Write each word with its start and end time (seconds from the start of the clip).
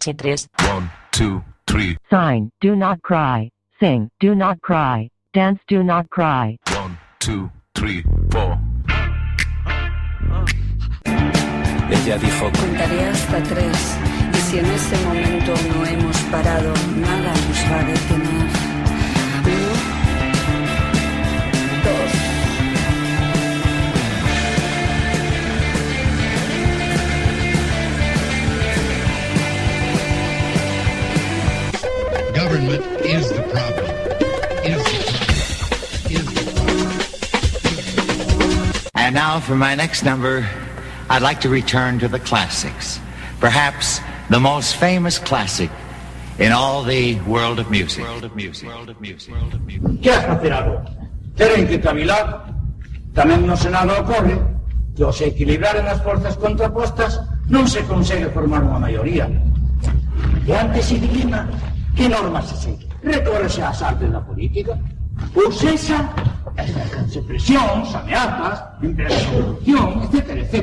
Problem. 0.00 0.40
Somos 0.40 0.48
chitres. 0.48 0.48
One, 0.68 0.90
two, 1.12 1.42
three. 1.66 1.96
Sign, 2.10 2.50
do 2.60 2.76
not 2.76 3.00
cry. 3.02 3.50
Sing, 3.78 4.08
do 4.20 4.34
not 4.34 4.60
cry. 4.60 5.08
Dance, 5.32 5.60
do 5.68 5.82
not 5.82 6.08
cry. 6.10 6.56
One, 6.74 6.98
two, 7.18 7.50
three, 7.74 8.02
four. 8.30 8.58
Ella 11.90 12.18
dijo, 12.18 12.50
Contaré 12.52 13.04
hasta 13.08 13.42
tres 13.42 13.98
y 14.32 14.36
si 14.36 14.58
en 14.58 14.66
ese 14.66 14.96
momento 15.04 15.54
no 15.74 15.86
hemos 15.86 16.16
parado, 16.30 16.72
nada 16.96 17.32
nos 17.34 17.70
va 17.70 17.80
a 17.80 17.84
detener. 17.84 18.59
Government 32.60 32.84
is 33.06 33.32
the 33.32 33.42
problem. 33.48 33.88
Is 34.68 34.84
the 34.84 35.00
problem. 35.08 36.12
Is 36.12 36.26
the 36.28 36.44
problem. 36.52 36.92
And 38.94 39.14
now 39.14 39.40
for 39.40 39.56
my 39.56 39.74
next 39.74 40.04
number, 40.04 40.46
I'd 41.08 41.22
like 41.22 41.40
to 41.40 41.48
return 41.48 41.98
to 42.00 42.08
the 42.08 42.18
classics. 42.18 43.00
Perhaps 43.40 44.00
the 44.28 44.38
most 44.38 44.76
famous 44.76 45.18
classic 45.18 45.70
in 46.38 46.52
all 46.52 46.82
the 46.82 47.18
world 47.20 47.60
of 47.60 47.70
music. 47.70 48.04
World 48.04 48.24
of 48.24 48.36
music. 48.36 48.68
World 48.68 48.90
of 48.90 49.00
music. 49.00 49.32
World 49.32 49.54
of 49.54 49.64
music. 49.64 50.02
Que 50.02 50.10
has 50.12 50.26
facer 50.26 50.52
agora? 50.52 50.84
Que 51.36 51.80
cavilar. 51.80 52.52
Tamén 53.16 53.48
no 53.48 53.56
Senado 53.56 53.96
ocorre 53.96 54.36
que 54.92 55.00
ao 55.00 55.16
se 55.16 55.32
equilibraren 55.32 55.88
as 55.88 56.04
forzas 56.04 56.36
contrapostas 56.36 57.24
non 57.48 57.64
se 57.64 57.80
consegue 57.88 58.28
formar 58.28 58.60
unha 58.60 58.76
maioría. 58.76 59.32
E 60.44 60.52
antes 60.52 60.92
se 60.92 61.00
dilima 61.00 61.48
que 61.96 62.08
normas 62.08 62.48
se 62.48 62.56
segue. 62.56 62.86
Recórrese 63.02 63.62
ás 63.62 63.82
artes 63.82 64.10
da 64.10 64.20
política. 64.20 64.78
Ou 65.36 65.52
sexa, 65.52 66.08
exercense 66.56 67.20
presións, 67.22 67.94
ameazas, 67.94 68.62
empresa 68.82 69.18
de 69.18 69.26
corrupción, 69.36 70.02
etc, 70.04 70.16
etc. 70.42 70.56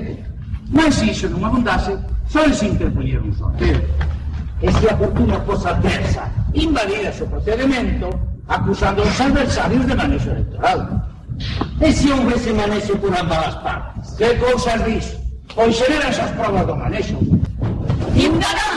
Mas 0.72 0.96
se 0.96 1.06
iso 1.12 1.30
non 1.30 1.46
abundase, 1.46 1.94
só 2.28 2.44
se 2.52 2.68
interpoñer 2.68 3.22
un 3.22 3.34
sorteo. 3.34 3.80
E 4.62 4.68
se 4.74 4.90
a 4.90 4.98
fortuna 4.98 5.40
fosa 5.46 5.70
adversa, 5.78 6.26
invalidase 6.54 7.24
o 7.24 7.30
procedimento, 7.30 8.10
acusando 8.50 9.06
aos 9.06 9.22
adversarios 9.22 9.86
de 9.86 9.96
manexo 9.96 10.30
electoral. 10.34 10.80
E 11.80 11.94
se 11.94 12.10
houvese 12.12 12.52
por 12.98 13.14
ambas 13.14 13.48
as 13.48 13.56
partes? 13.62 14.12
Que 14.18 14.34
cousas 14.42 14.82
dis? 14.86 15.06
Pois 15.54 15.76
xeran 15.78 16.10
esas 16.10 16.32
provas 16.34 16.66
do 16.66 16.76
manexo. 16.76 17.18
Ciudadanos, 18.18 18.77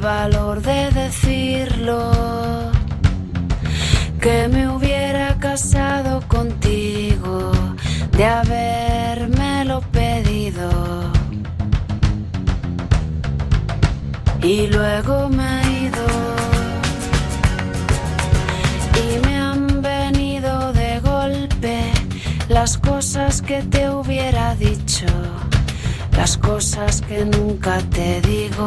valor 0.00 0.62
de 0.62 0.90
decirlo. 0.90 2.10
Que 4.20 4.48
me 4.48 4.68
hubiera 4.68 5.38
casado 5.38 6.20
contigo, 6.28 7.52
de 8.12 8.24
habérmelo 8.24 9.80
pedido. 9.92 10.70
Y 14.42 14.66
luego 14.68 15.28
me 15.28 15.62
he 15.62 15.80
ido. 15.84 16.06
Y 19.02 19.26
me 19.26 19.38
han 19.38 19.82
venido 19.82 20.72
de 20.72 21.00
golpe 21.00 21.92
las 22.48 22.76
cosas 22.78 23.40
que 23.42 23.62
te 23.62 23.88
hubiera 23.88 24.54
dicho, 24.54 25.06
las 26.16 26.36
cosas 26.36 27.00
que 27.02 27.24
nunca 27.24 27.78
te 27.90 28.20
digo. 28.22 28.66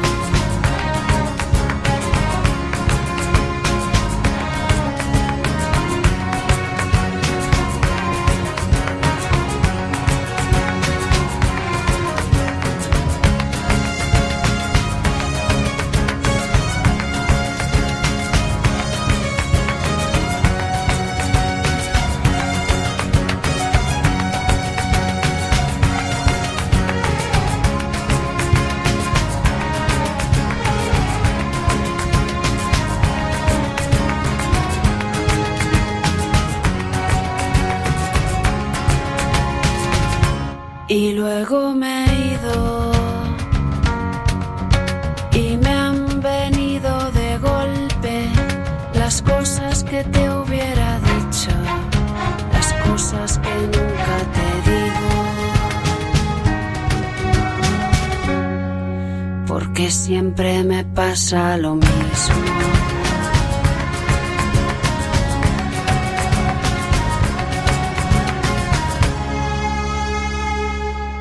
Porque 59.47 59.91
siempre 59.91 60.63
me 60.63 60.83
pasa 60.83 61.57
lo 61.57 61.75
mismo. 61.75 61.91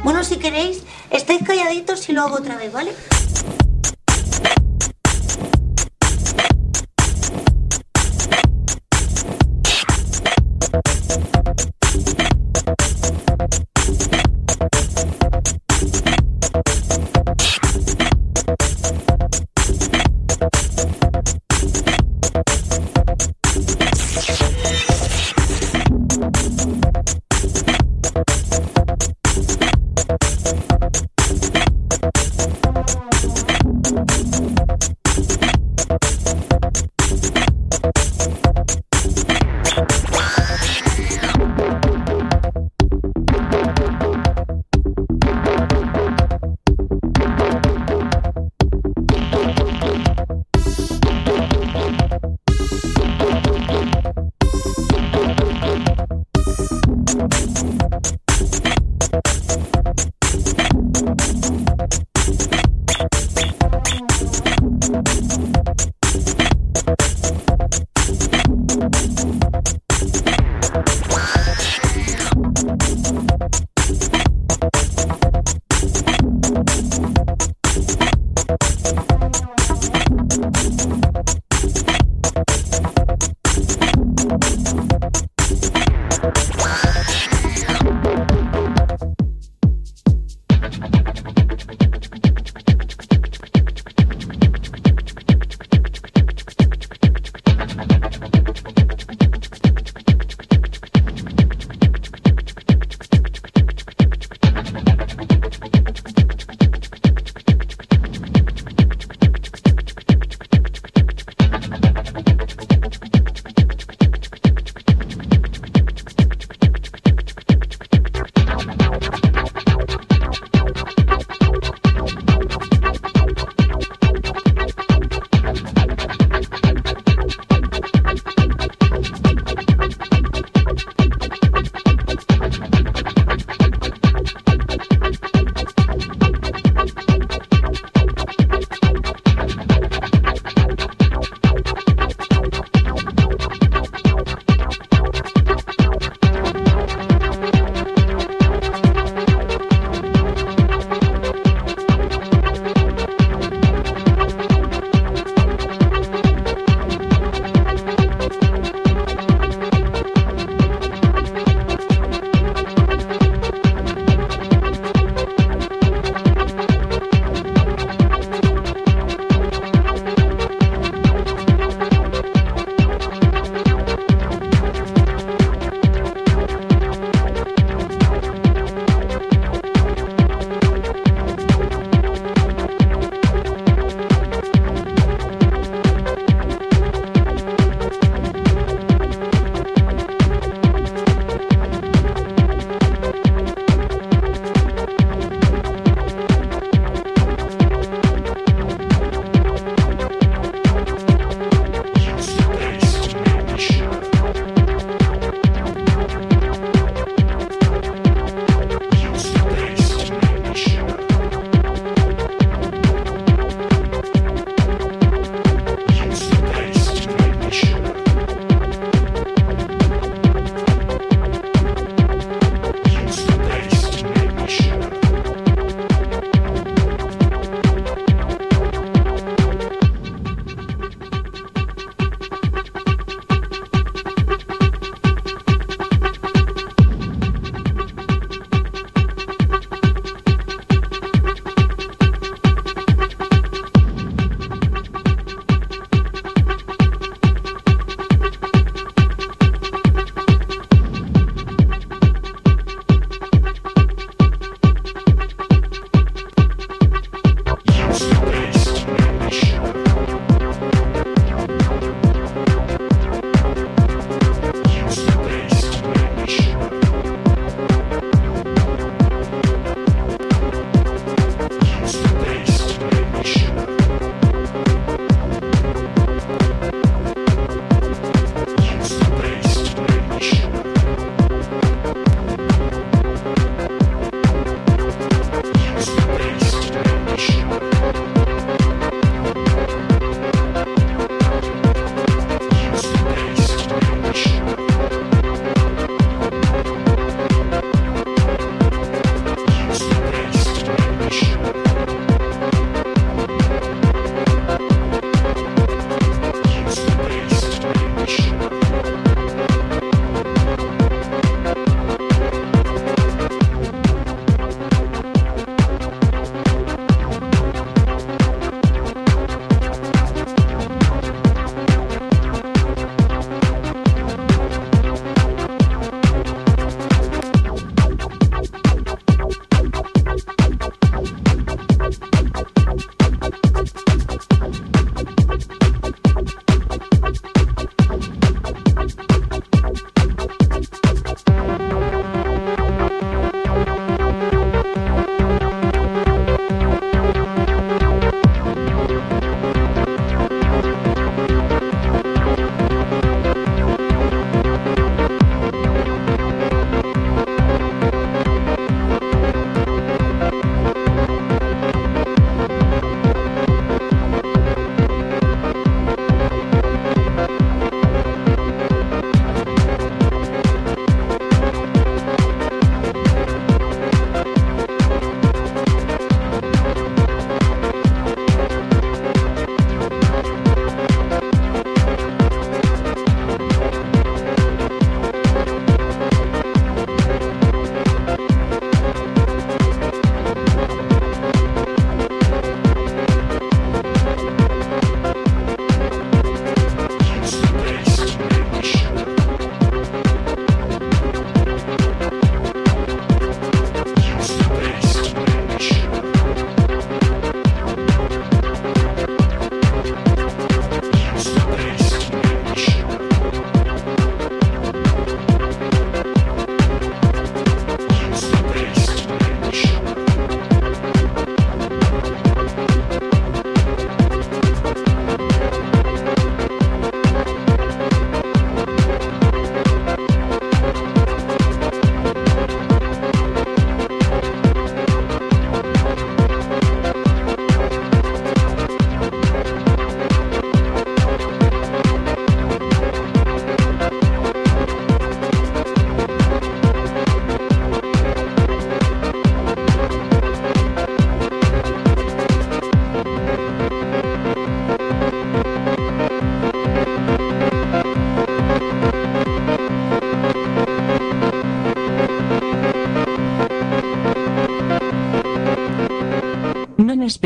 Bueno, 0.04 0.24
si 0.24 0.36
queréis, 0.36 0.82
estáis 1.10 1.42
calladitos 1.44 2.08
y 2.08 2.12
lo 2.12 2.22
hago 2.22 2.36
otra 2.36 2.56
vez, 2.56 2.72
¿vale? 2.72 2.92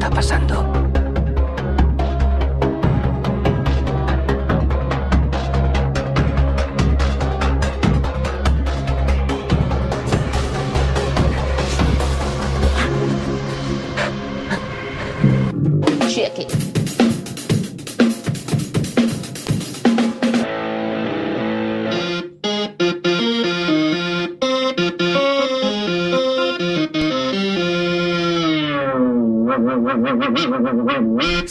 está 0.00 0.08
pasando? 0.08 0.89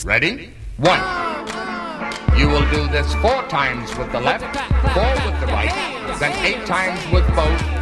Ready? 0.05 0.51
One. 0.77 0.99
You 2.37 2.47
will 2.47 2.69
do 2.71 2.87
this 2.87 3.13
four 3.15 3.43
times 3.49 3.95
with 3.97 4.11
the 4.11 4.21
left, 4.21 4.45
four 4.93 5.11
with 5.25 5.39
the 5.41 5.47
right, 5.47 6.17
then 6.19 6.31
eight 6.45 6.65
times 6.65 6.99
with 7.11 7.27
both 7.35 7.78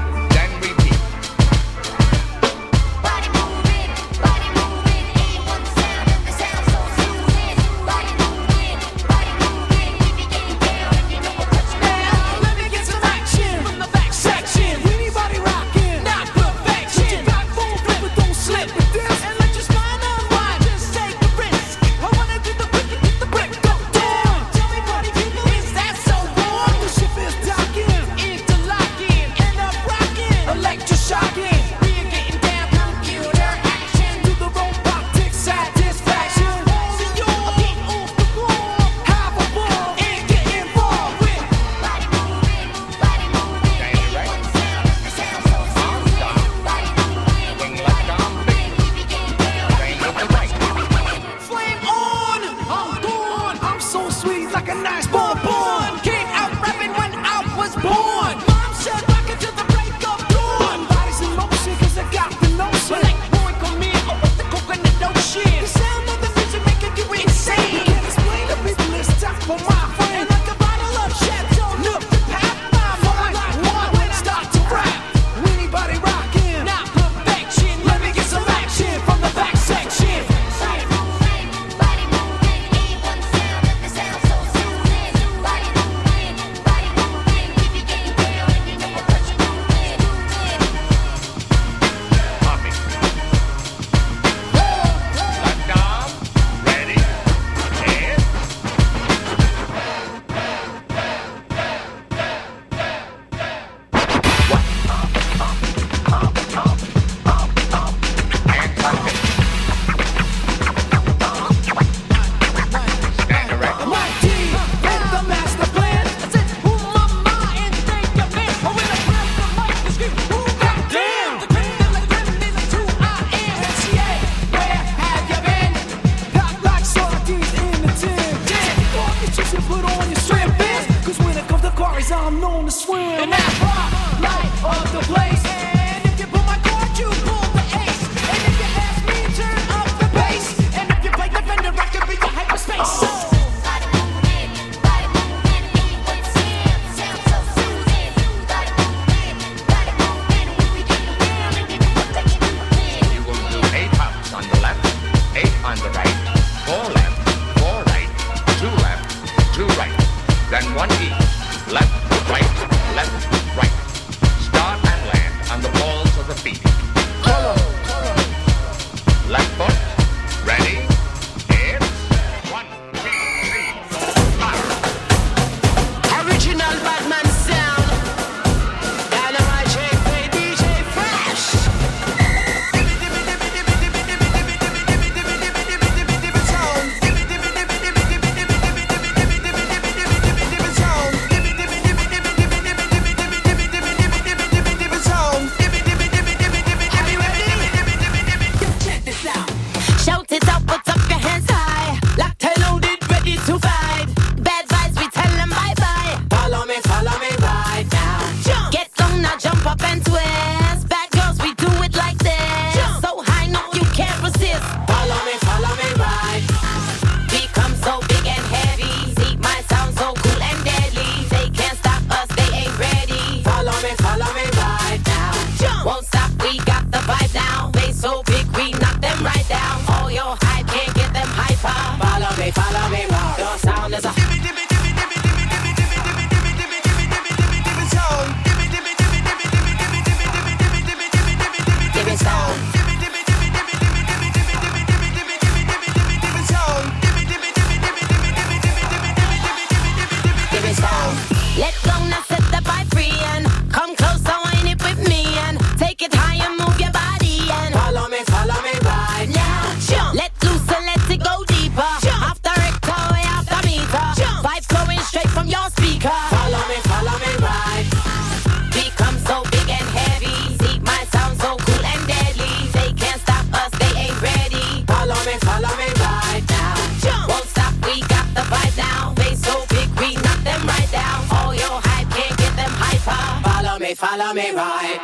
follow 283.98 284.32
me 284.32 284.52
right. 284.52 285.02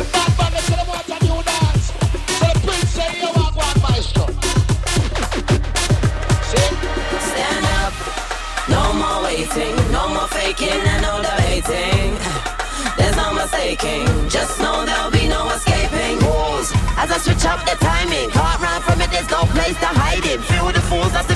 The 0.00 0.04
bad 0.12 0.32
the 0.32 0.60
prince 2.64 2.96
walk 3.36 3.76
maestro. 3.84 4.24
Stand 7.28 7.66
up. 7.84 7.92
No 8.70 8.82
more 8.96 9.24
waiting, 9.24 9.76
no 9.92 10.08
more 10.08 10.28
faking 10.28 10.80
and 10.92 11.02
no 11.02 11.20
debating. 11.20 12.16
There's 12.96 13.16
no 13.16 13.34
mistaking, 13.34 14.06
just 14.30 14.58
know 14.58 14.86
there'll 14.86 15.10
be 15.10 15.28
no 15.28 15.50
escaping. 15.50 16.16
Rules, 16.24 16.72
as 16.96 17.10
I 17.12 17.18
switch 17.18 17.44
up 17.44 17.60
the 17.68 17.76
timing, 17.76 18.30
can't 18.30 18.60
run 18.62 18.80
from 18.80 19.02
it, 19.02 19.10
there's 19.10 19.28
no 19.28 19.44
place 19.52 19.78
to 19.84 19.90
hide 20.00 20.24
it. 20.24 20.40
Feel 20.40 20.72
the 20.72 20.80
fools, 20.80 21.12
that's 21.12 21.28
the 21.28 21.33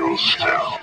angels 0.00 0.34
fell. 0.36 0.79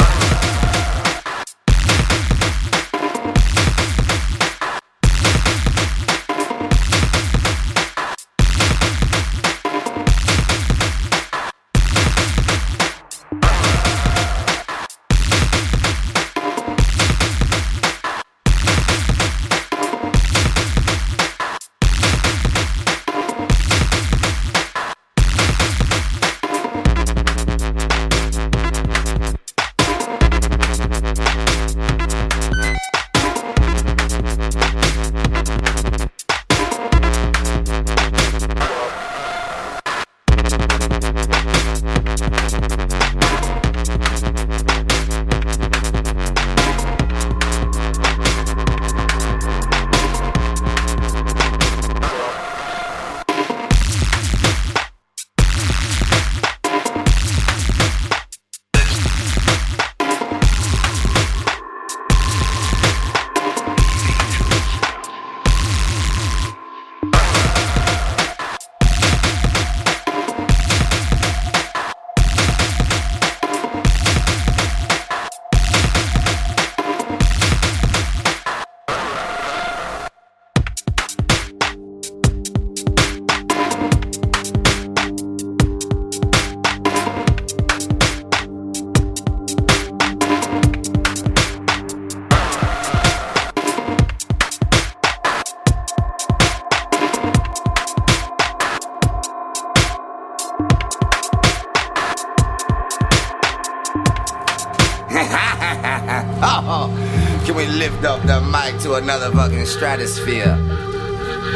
can 107.45 107.55
we 107.55 107.65
lift 107.65 108.05
up 108.05 108.21
the 108.25 108.39
mic 108.39 108.81
to 108.81 108.93
another 108.93 109.31
fucking 109.31 109.65
stratosphere? 109.65 110.55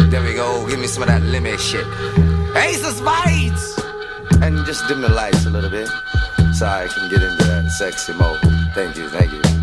There 0.10 0.22
we 0.22 0.34
go. 0.34 0.68
Give 0.68 0.80
me 0.80 0.88
some 0.88 1.04
of 1.04 1.10
that 1.10 1.22
limit 1.22 1.60
shit. 1.60 1.86
Ace 2.56 2.86
of 2.86 2.94
Spades! 2.96 3.80
And 4.42 4.66
just 4.66 4.88
dim 4.88 5.02
the 5.02 5.10
lights 5.10 5.46
a 5.46 5.50
little 5.50 5.70
bit 5.70 5.88
so 6.54 6.66
I 6.66 6.88
can 6.88 7.10
get 7.10 7.24
into 7.24 7.44
that 7.46 7.72
sexy 7.72 8.14
mode. 8.14 8.40
Thank 8.74 8.98
you, 8.98 9.08
thank 9.08 9.32
you. 9.32 9.61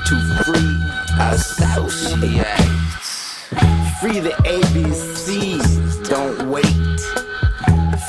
to 0.00 0.16
free 0.44 0.76
associates. 1.20 2.44
Free 4.00 4.20
the 4.20 4.34
ABCs, 4.44 6.08
don't 6.08 6.50
wait. 6.50 7.00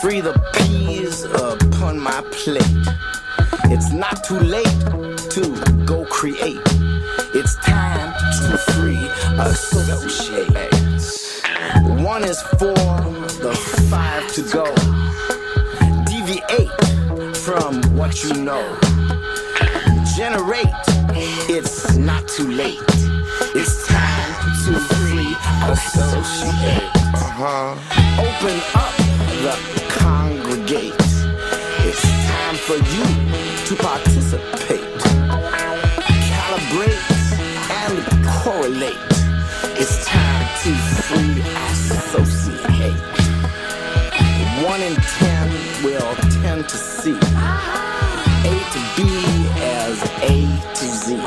Free 0.01 0.19
the 0.19 0.33
peas 0.53 1.23
upon 1.23 1.99
my 1.99 2.21
plate. 2.31 2.87
It's 3.71 3.91
not 3.91 4.23
too 4.23 4.39
late 4.39 4.79
to 5.31 5.55
go 5.85 6.05
create. 6.05 6.59
It's 7.33 7.55
time 7.57 8.13
to 8.49 8.57
free 8.73 9.07
associates. 9.39 11.41
One 12.03 12.23
is 12.23 12.41
for 12.41 12.73
the 13.43 13.53
five 13.89 14.27
to 14.33 14.41
go. 14.51 14.65
Deviate 16.05 16.71
from 17.37 17.81
what 17.95 18.23
you 18.23 18.33
know. 18.33 18.77
Generate 20.15 20.86
it's 21.77 21.95
not 21.95 22.27
too 22.27 22.47
late. 22.47 22.79
It's 23.53 23.85
time 23.87 24.33
to 24.65 24.79
free 24.95 25.35
associate. 25.69 26.89
Uh-huh. 27.13 27.77
Open 28.17 28.57
up 28.73 28.93
the 29.51 29.83
congregate. 29.89 30.95
It's 31.85 32.01
time 32.01 32.55
for 32.55 32.77
you 32.77 33.05
to 33.67 33.75
participate. 33.75 34.89
Calibrate 36.33 37.05
and 37.85 38.25
correlate. 38.41 38.97
It's 39.77 40.05
time 40.07 40.47
to 40.63 40.73
free 41.05 41.41
associate. 41.69 42.97
One 44.65 44.81
in 44.81 44.95
ten 44.95 45.47
will 45.83 46.15
tend 46.41 46.67
to 46.67 46.77
see 46.77 47.13
A 47.13 48.55
to 48.73 48.79
B 48.97 49.03
as 49.61 50.01
A 50.23 50.33
to 50.73 50.85
Z. 50.85 51.26